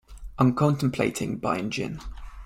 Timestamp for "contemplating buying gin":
0.55-1.99